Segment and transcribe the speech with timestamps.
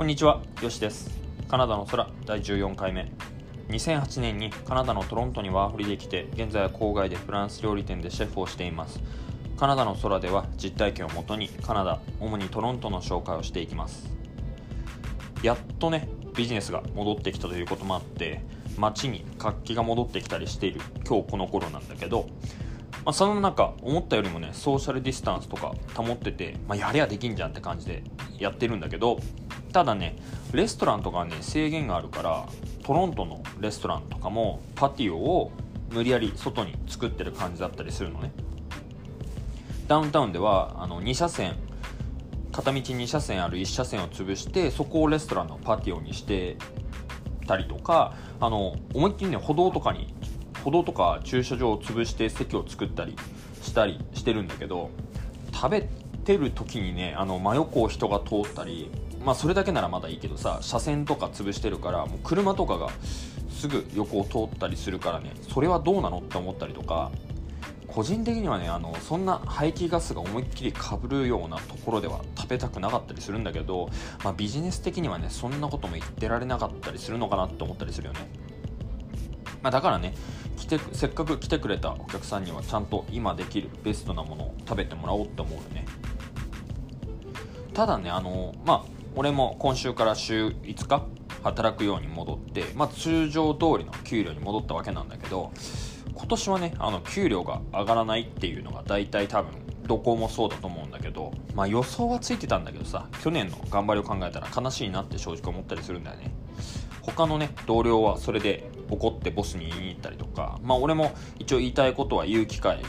[0.00, 1.10] こんにちは、よしです。
[1.46, 3.12] カナダの空第14回目。
[3.68, 8.98] 2008年にカナダのトロントにワーホリで来て、現在は郊外でフランス料理店でシェフをしています。
[9.58, 14.08] カナダの空では実体験をもとにカナダ、主にトロントの紹介をしていきます。
[15.42, 18.40] やっとね、ビジネスが戻ってきたということもあって、
[18.78, 22.26] 街に活気が戻ってきたりしている今日この頃なんだけど、
[23.04, 28.02] まあ、その中思ったよりもねソーシャルディスタンスとか保ってて、まあ、やりゃできんじゃんって感じで
[28.38, 29.18] やってるんだけど
[29.72, 30.16] ただね
[30.52, 32.46] レストランとかね制限があるから
[32.84, 35.52] トロントのレストランとかもパティオを
[35.90, 38.32] 無理やり外に作ってる感じだったりするのね。
[39.88, 41.56] ダウンタウンではあの2車線
[42.52, 46.56] 片道2車線ある1車線を潰してそこをレストランのパティオにして
[47.46, 50.14] たりとかあの思いっきりね歩道とかに
[50.64, 53.16] 歩道とか駐車場を潰して席を作ったり
[53.62, 54.90] したりしてるんだけど
[55.52, 55.88] 食べ
[56.24, 58.90] てる時にねあの真横を人が通ったり
[59.24, 62.88] まあそれだけならまだいいけどさ車線とか潰してるからもう車とかが
[63.50, 67.10] すぐ横を通ったりするからねそれはどうなのって思ったりとか
[67.86, 73.90] 個人的にはねあのそんな排気ガスが思いっきりかぶるようなところでは食べたくなかったりするんだけど、
[74.22, 78.20] まあ、ビジネス的にはねそんなことも言ってられなかったりするのかなって思ったりするよね、
[79.62, 80.14] まあ、だからね
[80.78, 85.84] てせっかく来てくれたお客さんにはちゃんと今できるベストなものを食べてもらおうって思うよね。
[87.74, 88.84] ただねあのまあ
[89.16, 91.06] 俺も今週から週5日
[91.42, 95.52] 働くように戻って、まあ、通常通りの給料に戻ったわけなんだけど
[96.14, 99.52] 今年はねあの給料が上がらないっていうのが大体多分
[99.86, 106.32] どこもそうだと思うんだけど、まあ、予想はついてたんだけどさ去年の頑張りを考えたら悲しいなって正直思ったりするんだよね。
[107.02, 112.80] 他のね同僚はそれで怒ってボスに言いに行ったりとかまあ俺も一応言いたいことは言う機会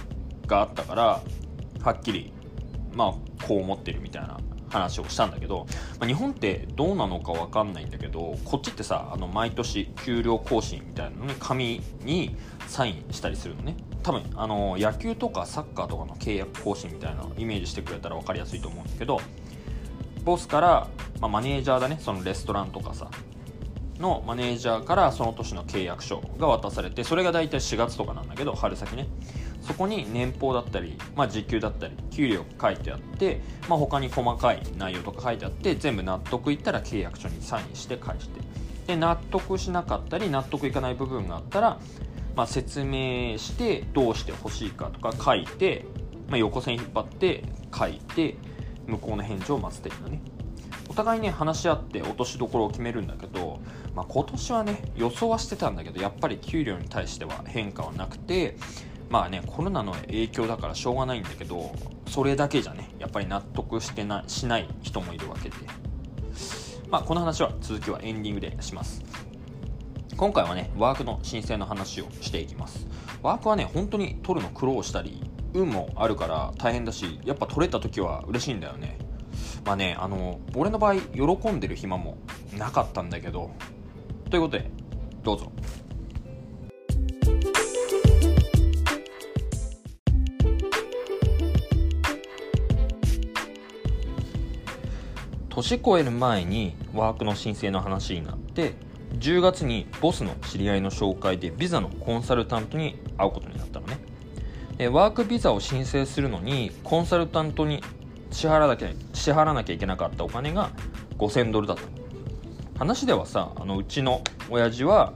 [0.48, 1.22] があったから
[1.84, 2.34] はっきり
[2.94, 5.68] まあこう思ってるみたいな話をしたんだけど、
[6.00, 12.36] まあ、日本ってどうなのか分かんないんだけどこっちってさあの毎年給料更新みたいなのに紙に
[12.68, 13.76] サインしたりするのね。
[14.04, 19.22] 多分あの野球とかサッカーとかの契約更新みたいなイメージしてくれたら分かりやすいと思うんだけど
[20.24, 20.88] ボスから、
[21.20, 23.12] まあ、マネージャーだねそのレストランとかさ
[24.02, 29.08] のマネージャーからその年の契約書が渡されてそれが大体4月とかなんだけど春先ね。
[29.62, 38.42] そこに年俸だったり、まあ、時給だったり給料書いてあって、まあ、他に細かい内容とか書いてあって全部納得いったら契約書にサインして返して。
[38.88, 41.80] で納得しなかったり納得いかない部分があったら、
[42.36, 45.86] まあ、説明してどうしてほしいかとか書いて、
[46.28, 48.38] まあ、横線引っ張って書いて
[48.88, 50.22] 向こうの返事を待つっていうのね。
[50.90, 53.62] お互いね話し合って落としどころを決めるんだけど、
[53.96, 58.56] まあ、今年はね予想はしてたんだけどやっぱり給料に対しては変化はなくて
[59.10, 61.76] まあねコロナの影響だからしょうがないんだけど
[62.08, 65.56] それだけじゃねやっぱり納得してなしない人もいるわけで。
[66.90, 69.02] まあこの話は続きはエンディングでします。
[70.18, 72.86] 今回はねワークの申請の話をしていきます。
[73.24, 75.24] ワークはね本当に取るの苦労したり
[75.54, 78.98] 運もあるから大変だしやっぱ取れた時は嬉しいんだよね。
[79.66, 82.18] まあねあの俺の場合喜んでる暇も
[82.58, 83.52] なかったんだけど
[84.32, 84.72] ということで
[85.24, 85.52] どうぞ。
[95.50, 98.74] 年越える前にワークの申請の話になって
[99.20, 103.98] 10月にボスの知り合いの紹介でビザのコンサルタントに会うことになったのね。
[104.78, 107.84] でワークビザを申請するのにコンサルタントに
[108.32, 110.72] 支払わなきゃ支払わなきゃいけなかったお金が
[111.18, 112.01] 5000ドルだったの。
[112.82, 115.14] 話ではさあのうちの親父は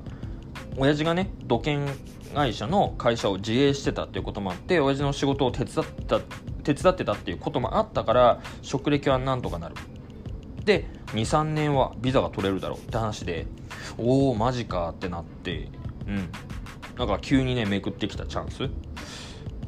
[0.77, 1.87] 親父がね土建
[2.35, 6.19] 会社の会社を自営してたっていうこともあって親父の仕事を手伝った
[6.63, 9.75] 手伝ってたっていうこともあったから職歴はなんとかなる。
[10.63, 13.47] で23年はビザが取れるだろうって話で
[13.97, 15.69] おおマジかってなって
[16.07, 16.29] うん。
[16.99, 18.61] なんか急にねめくってきたチャンス、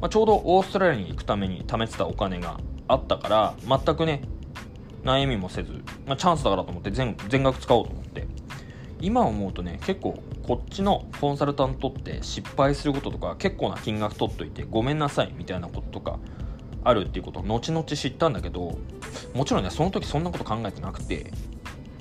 [0.00, 4.22] まあ、ちょうどオーストラリアに行くために貯めてたお金があったから全くね
[5.02, 8.26] 悩みもせず、まあ、チャンスだからと思って全全額使おうと思って。
[9.00, 16.18] 今思うとね結構こっちのコンサルタントって失敗することとか結構な金額取っといてごめんなさいみたいなこととか
[16.84, 18.78] あるっていうことを後々知ったんだけど
[19.34, 21.32] もちろんねその時そんなこと考えてなくて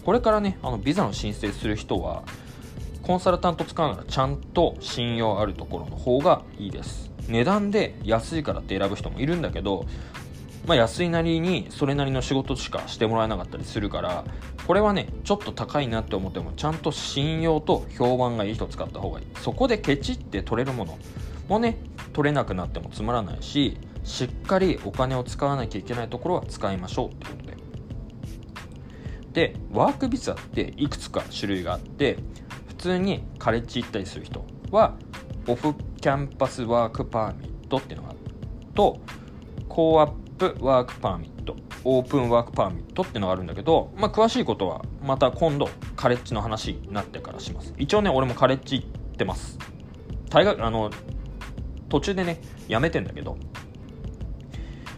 [0.06, 2.24] これからねあのビザの申請する人は
[3.04, 7.12] コンサルタント使うならちゃんと信用あるところの方がいいです。
[7.30, 9.86] 値段で安いからって選ぶ人もいるんだけど
[10.68, 14.26] まあ、安いなりにそれなりの仕事しかしてもらえなかったりするから
[14.68, 19.28] これはねちょっと高いなって思ってもちゃんと信用と評判がいい人使った方がいい。
[19.42, 20.98] そこでケチって取れるもの。
[21.48, 21.78] もね
[22.12, 27.58] 取れなくなってもつまらないししっかりお金を使わなきゃいけないところは使いましょうってことで。
[29.32, 32.18] でワークビザっていくつか種類があって
[32.68, 34.96] 普通にカレッジ行ったりする人は
[35.48, 38.20] off-campus work permit っていうのがある。
[38.74, 39.00] と
[39.70, 41.56] co-op work permit。
[41.84, 47.74] open work permit ってのがあるんだけど、まあ、詳しいことはまた今度カレッジの話になってからします。
[47.78, 49.58] 一応ね俺もカレッジ行ってます。
[50.30, 50.92] 大学あの
[51.90, 53.38] 途中でねやめてんだけど、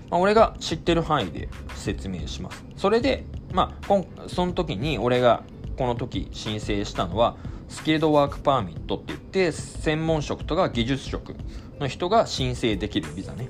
[0.09, 2.65] まあ、俺が知ってる範囲で説明します。
[2.75, 5.43] それでまあ今その時に俺が
[5.77, 7.37] この時申請したのは
[7.67, 11.35] スキルドワークパーミットって言って専門職とか技術職
[11.79, 13.47] の人が申請できるビザね。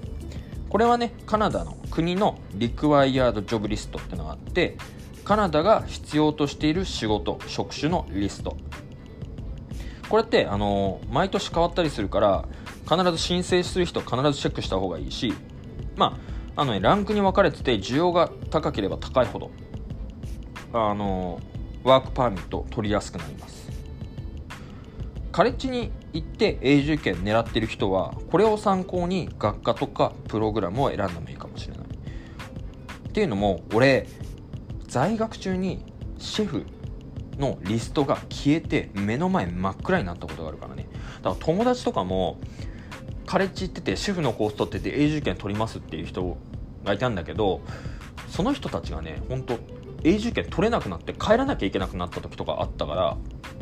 [0.69, 4.77] これはねカナダの国のリクワイヤードジョブリストってのがあって
[5.24, 8.56] カナダが必要としている仕事職種のリスト。
[10.10, 12.45] これってあの毎年変わったりするから
[12.89, 15.33] 必ず申請する人必ずチェックした方がいいし
[15.95, 16.18] ま
[16.56, 19.51] ああのねランクに分かれてて需要が高ければ高いほど
[20.74, 21.39] あの
[21.83, 23.69] ワークパーミット取りやすくなります。
[25.31, 31.85] カレッジに行って永住権狙ってる人はこれを参考に学科とかプログラムを選んでもいいかもしれない。
[33.09, 34.07] っていうのも俺
[34.88, 35.83] 在学中に
[36.17, 36.65] シェフ
[37.38, 40.88] のリストが消えて目の前真っ暗になったことがあるからね。
[41.21, 42.39] だから友達とかも
[43.25, 46.38] カレッジ行っててシェフのコース取ってて永住権取りますっていう人
[46.83, 47.62] がいたんだけど
[48.27, 49.59] その人たちがね本当
[50.03, 53.17] 永住権取れなくなって帰らなきゃいけなくなった時とかあったから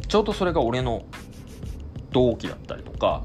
[0.08, 1.04] ちょうどそれが俺の
[2.18, 3.24] 同期だったりとか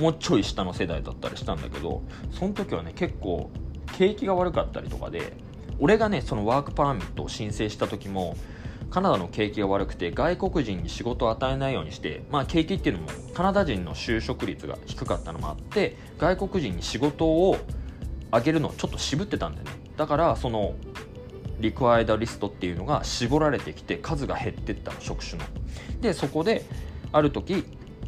[0.00, 2.02] もうちょい下の世代だったりしたんだけど
[2.32, 3.48] その時はね結構
[3.96, 5.34] 景気が悪かったりとかで
[5.78, 8.36] 俺がねそのワークパーミットを申請した時も
[8.90, 17.56] カナダの景気が悪くて外国人に仕事を与えないようにしてまあ景気っていうのもカナダ人の就職率が低かったのもあって外国人に仕事を
[18.32, 19.72] あげるのをちょっと渋ってたんだよね。
[19.96, 20.74] だからその
[21.60, 25.44] リクワイダリストっていうのが絞られてきて数が減ってったの職種の。
[26.00, 26.64] でそこで
[27.12, 27.64] ある時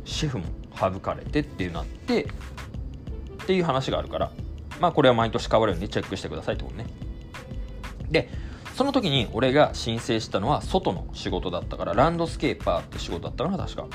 [0.07, 0.45] シェフも
[0.79, 2.27] 省かれてっていうなってっ
[3.47, 4.31] ていう話があるから
[4.81, 6.87] まあこれは毎年変わるようにチェックしてくださいってことね。
[8.11, 8.31] で
[8.75, 13.87] その時に俺が申請したのは外の仕事だったからランドスケーパーって仕事だったかな確か。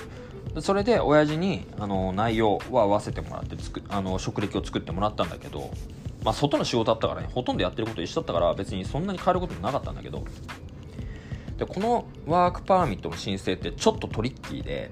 [0.59, 5.71] それで親父にあの内容は合わせてもらってつくあの職歴を作ってもらったんだけど
[6.25, 10.23] まあ外の仕事だったからねほとんどやってること一緒だったから別にそんなに変わることもなかったんだけど。
[11.57, 14.89] でこのワークパーミットの申請ってちょっとトリッキーで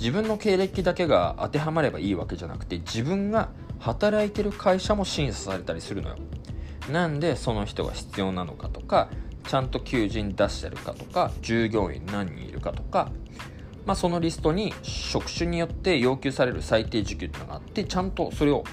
[0.00, 6.16] 自分の経歴だけが当てはまればいいわけじゃなくて自分が働いてる会社も審査されたりするのよ。
[6.90, 9.10] なんでその人が必要なのかとか
[9.46, 13.12] ちゃんと求人出してるかとか従業員何人いるかとか、
[13.84, 18.64] まあ、そのリストに職種によって要求される最低時給っていうのがあってちゃんとそれを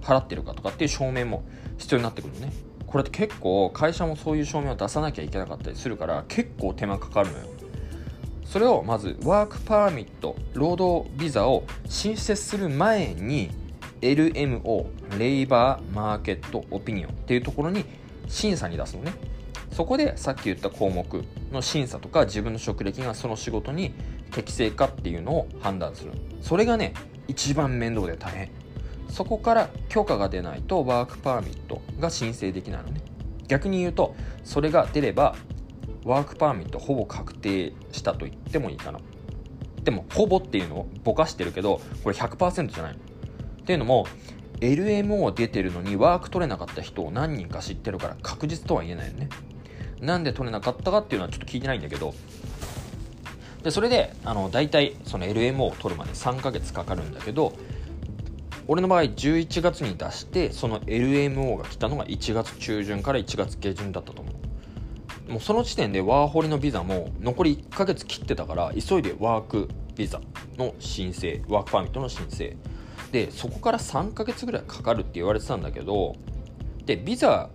[0.00, 1.44] 払ってるかとかっていう証明も
[1.78, 2.52] 必要になってくるのね。
[2.86, 7.46] これって結構会社もそういう証明を出さなきゃいけなかったりするから結構手間かかるのよ。
[8.50, 13.48] それをまずワークパーミット労働ビザを申請する前に
[14.00, 14.86] LMO
[15.20, 17.84] レイバーマーケットオピニオンっていうところに
[18.26, 19.12] 審査に出すのね。
[19.70, 21.06] そこでさっき言った項目
[21.52, 23.94] の審査とか自分の職歴がその仕事に
[24.32, 26.10] 適正かっていうのを判断する。
[26.40, 26.94] それがね
[27.28, 28.50] 一番面倒で大変。
[29.08, 33.00] そこから許可が出ないとワークパーミットが申請できないのね。
[33.46, 35.36] 逆に言うとそれが出れば
[36.04, 39.00] ワークパーミットほぼ確定したと言ってもいいかな。
[39.82, 42.98] でもほぼっていうのをぼかしてるけどこれ100%じゃないの。
[42.98, 43.02] っ
[43.64, 44.06] ていうのも
[44.60, 49.28] LMO 出てるのにワーク取れなかった人を何人か知ってるから確実とは言えないよね。
[50.00, 52.14] なんで取れなかったかっていうのはちょっと聞いてないんだけど。
[53.62, 57.52] でそれであの大体その LMO を取るまで3ヶ月かかるんだけど
[58.68, 64.29] 俺の場合11月に出してその LMO が来たのが1月中旬から1月下旬だったと思う。
[65.30, 70.20] もうその時点でワーホリのビザも残り1ヶ月切ってたから急いでワークビザ
[70.58, 72.56] の申請ワークパーミットの申請。
[73.12, 76.14] でそこから3ヶ月ぐらいかかるって言われてたんだけど
[76.84, 77.50] でビザ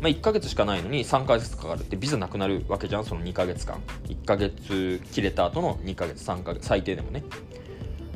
[0.00, 3.80] まあ、1ヶ月しかないのに3ヶ月かかるってビザなくなるわけじゃんその2ヶ月間。
[4.08, 7.22] 1ヶ月切れた後の2ヶ月3ヶ月最低でもね。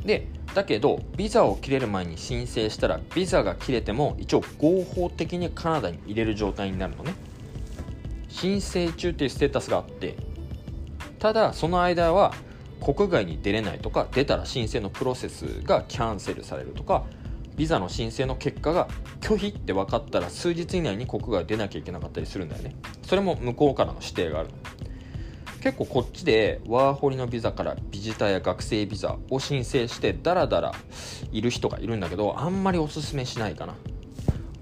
[0.03, 7.13] でだけどビザを切れる前に申請したらビザが切れても一応合法的にカナダに入れる状態になるのね。
[8.35, 10.17] 申請中っていうステータスがあって
[11.19, 12.33] ただその間は
[12.83, 17.05] 国外に出れないとか出たら申請のプロセスがキャンセルされるとか
[17.55, 18.89] ビザの申請の結果が
[19.21, 22.75] 拒否って分かったら数日以内に国外出なきゃいけなかったりするんだよね。
[23.03, 24.49] それも向こうからの指定がある
[25.61, 30.73] 結構こっちでワーホリのビザからビジターや学生ビザを申請してダラダラ
[31.31, 33.75] いる人がいるんだけどあんまりおすすめしないかな。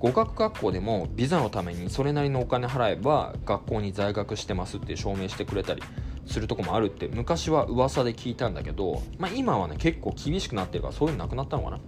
[0.03, 5.81] 語学学校でもビザのためにそれなりのお金払えば学校に在学してますって証明してくれたり
[6.25, 11.79] するとこもあるって昔は噂で聞いたんだけど、まあ、今はね結構厳しくなってるからそういうのなくなったのかな。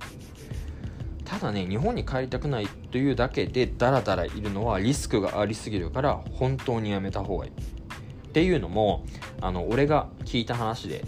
[1.25, 7.51] ただね日本に帰りたくないというだけでダラダラいるのはリスクがありすぎるから本当にやめた方がいい。
[7.51, 9.05] っていうのも
[9.41, 11.03] あの俺が聞いた話で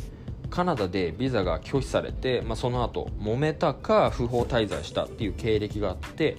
[0.49, 6.35] カナダでビザが拒否されて、まあ、その後揉めたか不法滞在したっていう経歴があって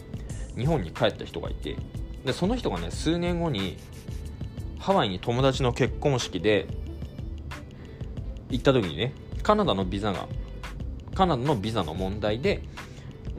[0.57, 1.77] 日本に帰った人がいて
[2.25, 3.77] でその人がね数年後に
[4.79, 6.67] ハワイに友達の結婚式で
[8.51, 9.13] 行った時にね
[9.43, 10.27] カナダのビザが
[11.15, 12.63] カナダのビザの問題で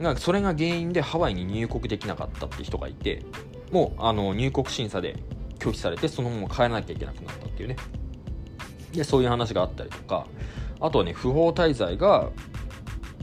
[0.00, 3.22] がそれが原因でハワイに入国できなかったって人がいて
[3.70, 5.16] もうあの入国審査で
[5.58, 7.76] 拒否されてそのまま帰らなきゃいけなくなったっていうね。
[8.92, 10.26] でそういう話があったりとか
[10.80, 12.30] あとはね不法滞在が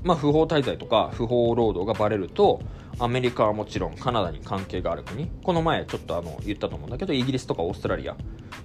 [0.03, 2.61] まあ不法滞在とか不法労働がバレると
[2.99, 5.27] アメリカはもちろんカナダに関係がある国。
[5.43, 8.17] この前ちょっとあの言ったと思うんだけどイギリスとかオーストラリア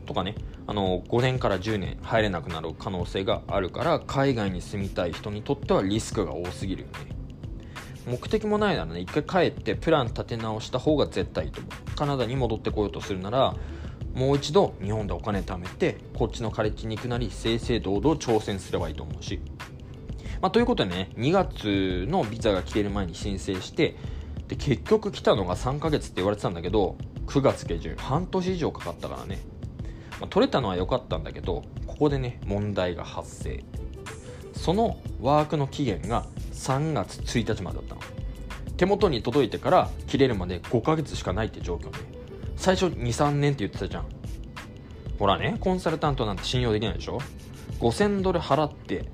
[0.07, 0.35] とかね。
[0.67, 6.95] あの5年から10年入れなくなる可能性があるから海外に住みたい人にとってはリスクが多すぎるよね。
[8.07, 11.95] 目的もないならね一回帰ってプラン立て直した方が絶対いいと思う。
[11.95, 13.55] カナダに戻ってこようとするなら
[14.15, 19.41] もう一度日本でお金貯めてこっちのカレッジに行くなり正々堂々挑戦すればいいと思うし。
[20.41, 23.95] まあ、ということでね2月のビザが来てる前に申請して
[24.53, 29.41] で結局来たのが3ヶ月って言われてたんだけど9月下旬半年以上かかったからね、
[30.21, 33.65] まあ、取れたのは良かったんだけどここでね問題が発生。
[34.55, 38.01] そのワークの期限が3月1日までだったの。
[38.77, 41.99] 手元に届いてから切れるまで5ヶ月しかないって状況ね。
[42.57, 44.07] 最初23年って言ってたじゃん。
[45.19, 47.21] ほらねコンサルタントなんて信用できないでしょ。
[47.81, 49.07] 5000ドル払って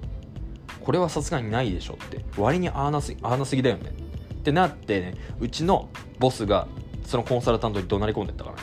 [0.81, 4.08] これはさすがにないでしょって割にああなすあなすぎだよね。
[4.49, 6.67] ってなってねうちのボスが
[7.05, 8.63] そのコンサルタントに怒鳴り込んでったからね。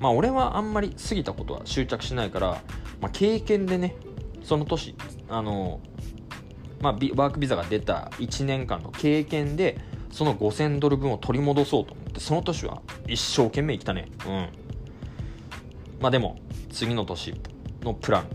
[0.00, 2.62] まあ俺はあんまり過ぎたことは執着しないから、
[3.00, 3.94] まあ、経験でね
[4.42, 4.96] その年
[5.28, 5.80] あの
[6.80, 9.78] まあ、ワークビザが出た1年間の経験で
[10.10, 14.08] その5000ドル分を取り戻そうと思ってその年は一生懸命生きたね。
[14.26, 14.48] うん。
[16.00, 16.38] まあでも
[16.72, 17.34] 次の年
[17.82, 18.26] のプラン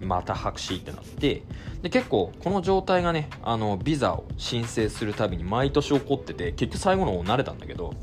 [0.00, 1.42] また白紙ってなって
[1.82, 7.94] で結構この状態がねあのビザを申請するたびに毎年起こってて結局最後の方慣れたんだけど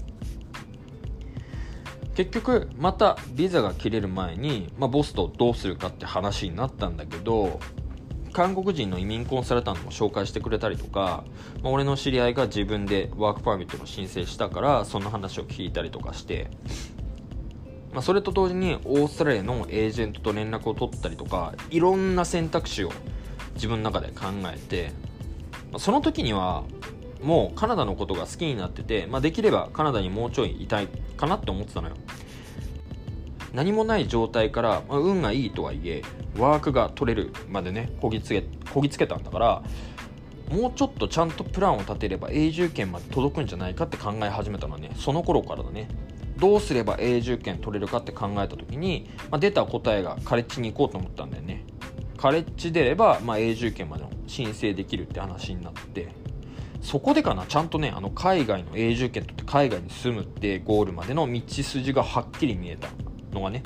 [2.16, 7.60] 結局またビザが切れる前に、まあ、ボスとどうするかって話になったんだけど
[8.34, 11.24] 韓国人の移民コンサルタントも紹介してくれたりとか、
[11.62, 16.50] まあ、俺の知り合いが自分でワークパーミットの申請したからその話を聞いたりとかして
[17.94, 22.92] まあ、それと同時にオーストラリアのエージェントと連絡を取ったりとかいろんな選択肢を
[23.56, 24.94] 自分の中で考えて
[25.72, 26.64] まその時には
[27.22, 31.96] もうカナダのことが好きになってて、まあ、できればカナダにもうちょいいたいかなって思ってたのよ。
[33.54, 36.04] 何もない状態から、まあ、運がいいとはいえ
[36.38, 39.64] ワークが取れるまでねこぎつけこぎつけたんだから
[40.50, 45.90] もうちょっとちゃんとプランを立てれば永住権まで届くんじゃないかって考え始めたのはねその頃からだね。
[46.42, 51.64] どうすれば永住権取れるかって考えた時に、まあ、出た答えがカレッジに行こうと思ったんだよね。
[52.18, 56.10] カレッジ出れば、まあ、永住権までの申請できるって話になって。
[56.82, 62.88] そこでかなちゃんとねあの海外の永住権とって海外に住むってゴールまでの道筋がはっきり見えた
[63.32, 63.62] のがね。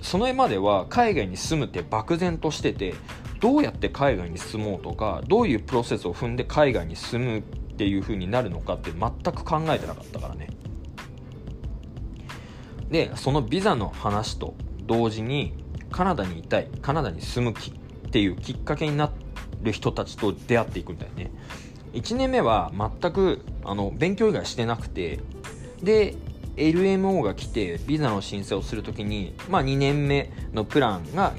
[0.00, 2.94] その絵までは海外に住むって漠然としてて
[3.40, 10.59] どうやって海外に住もうとかどういうプロセスを踏んで海外に住むっていう風になるのかって全く考えてなかったからね。
[12.90, 14.54] でそのビザの話と
[14.86, 15.54] 同時に
[15.90, 17.74] カナダにいたいカナダに住む気っ
[18.10, 19.12] ていうきっかけにな
[19.62, 21.30] る人たちと出会っていくんだよね。
[21.92, 25.20] 1年目は全くあの勉強以外してなくて
[25.82, 26.14] で
[26.56, 31.32] LMO が来てビザの申請をするときに、まあ、2年目のプランが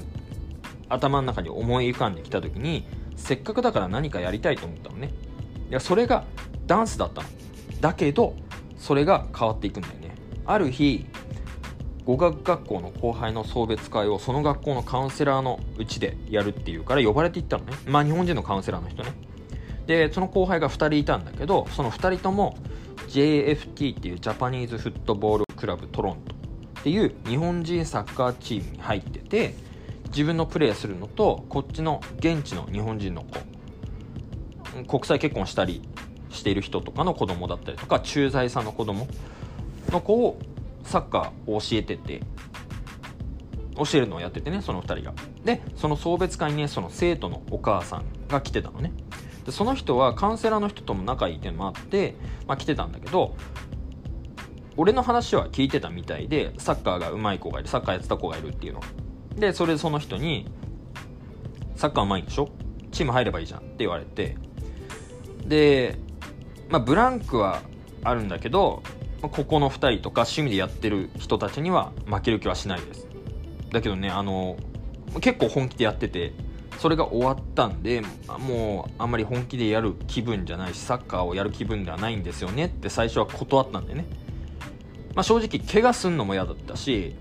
[0.88, 5.10] 頭の中に思い浮かんできたときにせっかくだから何かやりたいと思ったのね。
[5.70, 6.24] いやそれが
[6.66, 7.28] ダンスだったの。
[7.80, 8.34] だけど
[8.76, 10.14] それが変わっていくんだよね。
[10.44, 11.06] ある日
[12.04, 17.74] 語学学校の後輩の送別会をその学校のカウンセラーのうちでやるっていうから呼ばれていったのね。
[17.86, 19.12] まあ日本人のカウンセラーの人ね。
[19.86, 22.56] でその後輩が2人いたんだけどその2人とも
[23.08, 26.34] JFT っていうジャパニーズフットボールクラブトロント
[26.80, 29.54] っていう日本人サッカーチームに入ってて
[30.06, 35.82] 自分のプレーするのとこっちの現地の日本人の子国際結婚したり
[36.30, 39.06] している人とかの子供だったりとか駐在さんの子供
[39.90, 40.38] の子を
[40.84, 42.22] サッカーを教えてて
[43.76, 45.14] 教えるのをやっててねその2人が。
[45.44, 48.92] でその送別会にねその生徒のお母さんが来てたのね。
[49.44, 52.14] でその人はカウンセラーの人とも仲いいっていうのもあって、
[52.46, 53.34] まあ、来てたんだけど
[54.76, 58.80] 俺の話は聞いてたみたいでサッカーが上手い子がいるサッカーやってた子がいるっていうの。
[59.36, 60.46] でそれでその人に
[61.74, 62.48] 「サッカー上手いんでしょ？
[62.92, 64.36] チーム入ればいいじゃん」って言われて。
[65.46, 65.98] で、
[66.68, 67.62] まあ、ブランクは
[68.04, 68.82] あるんだけど
[69.22, 73.06] ここの2人とか趣味でやってる人たちには負ける気はしないです。
[73.70, 74.56] だけどねあの
[75.20, 76.32] 結構本気でやってて
[76.78, 78.02] それが終わったんで
[78.40, 84.06] もうあんまり本気でやる気分じゃないしサッカーをやる気分ではないんですよねって最初は断ったんでね、
[85.14, 87.14] まあ、正直怪我すんのも嫌だったし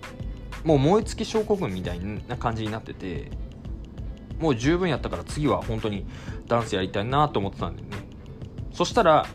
[0.64, 3.32] もう燃え尽き症候群みたいな感じになってて
[4.40, 6.06] もう十分やったから次は本当に
[6.48, 7.98] ダンスやりたいなと思ってたんだよね。
[8.74, 9.28] そしたら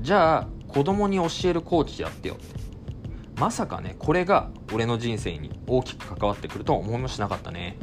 [0.00, 2.36] じゃあ子供に教えるコーチやってよ。
[3.36, 7.76] まさかねこれが俺の人生に大きく関わってくるとは思いもしなかったね。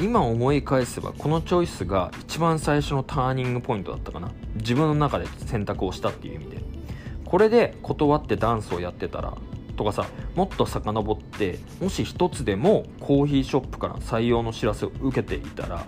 [0.00, 4.32] 今思い返せばこのチョイスが一番最初のターニングポイントだったかな。
[4.56, 6.62] 自分の中で選択をしたっていう意味で。
[7.24, 9.36] これで断ってダンスをやってたら
[9.76, 15.86] とかさもっと遡ってもし一つでもコーヒーショップから採用の知らせを受けていたら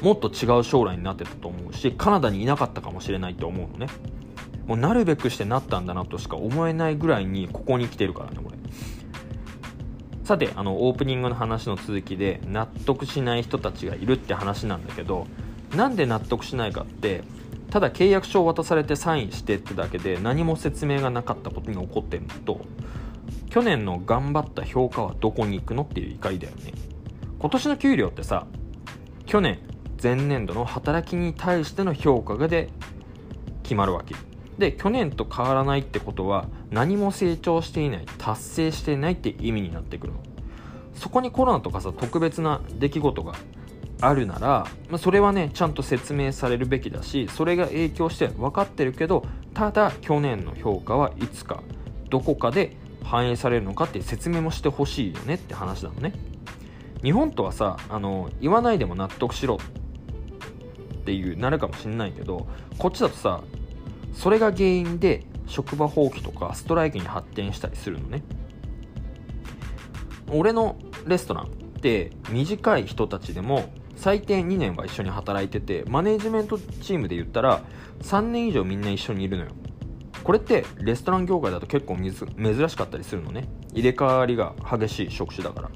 [0.00, 3.92] もっと違う将来になってたと思うしカナダにいなかったかもしれないと思うのね。
[4.66, 8.56] もうなるべくしてなったんだなとしか思えないぐらいにここに来てるからね俺。
[10.24, 15.26] さてあのオープニングの話の続きで納得しない人たちがいるって話なんだけど
[15.74, 17.24] なんで納得しないかって
[17.70, 22.60] ただ契約書を渡されてサインしてってだけで何も説明がなかったことに起こってるのと
[23.50, 26.72] 去年の頑張った評価はどこに行くのっていう怒りだよね。
[27.38, 28.46] 今年の給料ってさ
[29.26, 29.58] 去年
[30.02, 32.70] 前年度の働きに対しての評価がで
[33.62, 34.14] 決まるわけ。
[34.56, 40.20] で去年と変わらないってことは何も成長していない達成していないって意味になってくるの。
[40.94, 43.34] そこにコロナとかさ特別な出来事が
[44.00, 49.24] あるなら、まあ、それはねちゃんと説明されるべきだしそれが影響して分かってるけど
[49.54, 51.62] ただ去年の評価はいつか
[52.10, 56.12] どこかで反映されるのかって説明もしてほしいよねって話なのね。
[57.02, 59.58] 日本とはさあの言わないでも納得しろ
[61.00, 62.46] っていうなるかもしんないけど
[62.78, 63.40] こっちだとさ
[64.12, 68.22] それが原因で職場放棄とかストライキに発展したりするのね。
[70.32, 77.62] 俺のレストランって短い人たちでも最低2年は一緒に働いててマネージメントチームで言ったら
[78.02, 79.50] 3年以上みんな一緒にいるのよ。
[80.22, 83.48] これってレストラン業界だと結構珍しかったりするのね。
[83.72, 85.70] 入れ替わりが激しい職種だから。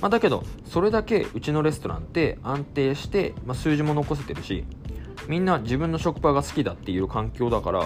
[0.00, 4.64] まあ、だけどそれだけうちのレストランって安定して、まあ、数字も残せてるし
[5.28, 7.80] みんな自分の職場が好きだっていう環境だから、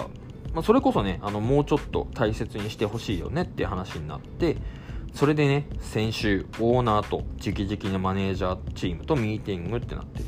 [0.53, 4.57] まあ、それこそねあのもうちょっと大切にしてほしいよねって話になって
[5.13, 10.23] それでね先週オーナーと直々にマネージャーチームとミーティングってなって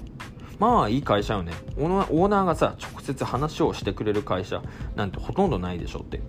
[0.60, 1.54] まあいい会社よね。
[1.78, 4.62] オーナーがさ直接話をしてくれる会社
[4.96, 6.22] なんてほとんどないでしょって。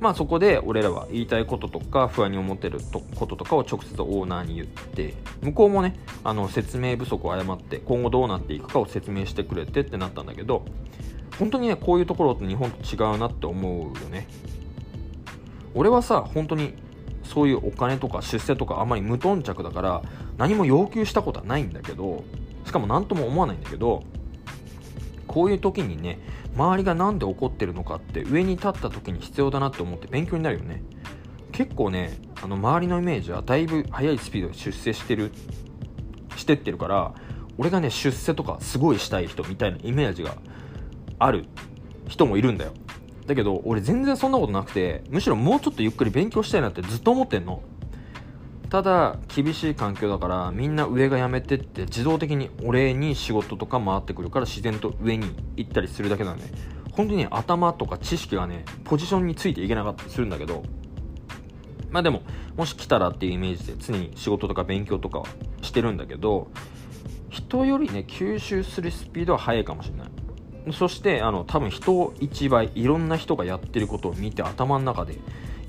[0.00, 2.80] まあそこで俺らは言いたいこととか不安に思ってる
[3.16, 10.64] こととかを直接オーナーに言って向こうもねあの説明不足を誤って今後どうなっていくかを説明してくれてってなったんだけど
[11.38, 14.26] 本当にねこういうところって日本と違うなって思うよね。
[15.74, 16.74] 俺はさ本当に
[17.22, 20.02] そういうお金とか出世とかあまり無頓着だから
[20.38, 22.24] 何も要求したことはないんだけど
[22.70, 24.04] しかも何とも思わないんだけど
[25.26, 26.20] こういう時にね
[26.54, 30.80] 周りが何で怒ってるのかって上に立った時に必要だなって思って勉強になるよね。
[31.50, 35.32] 結構ねあの周りのイメージはだいぶ速いスピードで出世してる
[36.36, 37.12] してってるから
[37.58, 40.36] 俺がね出世とかすごいしたい人みたいなイメージが
[41.18, 41.46] ある
[42.06, 42.72] 人もいるんだよ。
[43.26, 47.64] だけど俺全然そんなことなくてむしろもうちょっとゆっくり勉強したいなってずっと思ってんの。
[48.70, 56.44] ただ厳しい環境だからみんな上が辞めてって自動的に俺に仕事とか回ってくるから自然と上に行ったりするだけなんで
[56.92, 60.62] 本当に頭とか知識がねポジションについていけなかったりするんだけど。
[61.90, 62.22] まあでも
[62.56, 65.26] もし来たらっていうイメージで常に仕事とか勉強とかは
[65.60, 66.48] してるんだけど
[67.28, 70.08] 人よりね吸収するスピードは速いかもしれない。
[70.72, 75.18] そしてあの多分人一倍いろんな人がやってることを見て頭の中で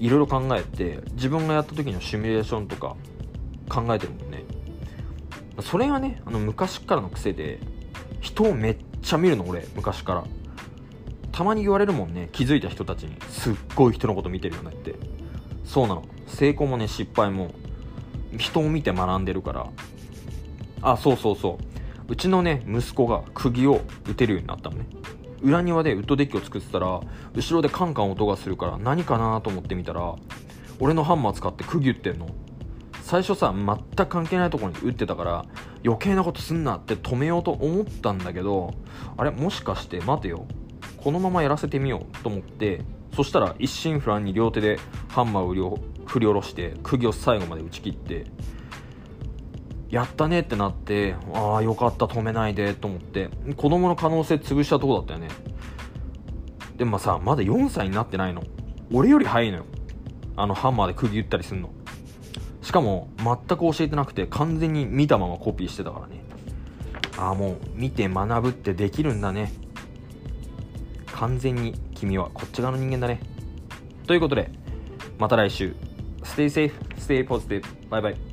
[0.02, 2.96] いろいろ考えて自分がやった時のシミュレーションとか
[3.70, 4.44] 考えてるもんね。
[5.62, 7.60] それがねあの昔からの癖で
[8.20, 10.24] 人をめっちゃ見るの俺昔から。
[11.32, 13.16] たまに言われるもんね気づいた人たちに。
[13.30, 14.96] すっごい人のこと見てるよねって。
[15.64, 16.04] そうなの。
[16.26, 17.54] 成功もね失敗も。
[18.40, 19.68] 人を見て学んでるから。
[20.82, 21.60] あそうそうそ
[22.10, 22.12] う。
[22.12, 24.88] うちのね息子が釘を打てるようになったのね。
[25.42, 27.02] 裏庭でウッドデッキを作ってたら
[27.34, 30.16] 後ろでカンカン音がするから何かなと思ってみたら
[30.80, 32.30] 俺のハンマー使って釘打ってんの。
[33.04, 35.46] 最初さ全く関係ないところに打ってたから
[35.84, 38.74] 余計なことすんなって止めようと思ったんだけど
[39.18, 40.46] あれもしかして待てよ。
[40.98, 42.84] このままやらせてみようと思って
[43.16, 48.28] そしたら一心不乱に両手でハンマーを振り下ろして釘を最後まで打ち切って
[49.92, 53.30] やったねってなってああよかった止めないでと思って。
[53.58, 55.28] 子供の可能性潰したとこだったよね。
[56.78, 58.42] でもさまだ4歳になってないの。
[58.94, 59.66] 俺より早いのよ。
[60.38, 61.70] あのハンマーで釘打ったりすんの。
[62.62, 66.24] しかも全く教えてなくて完全に見たままコピーしてたからね。
[67.18, 69.52] ああもう見て学ぶってできるんだね。
[71.14, 73.20] 完全に君はこっち側の人間だね。
[74.08, 74.50] ということで
[75.20, 75.76] また来週。
[76.24, 77.64] Stay safe, stay positive.
[77.90, 78.31] Bye bye.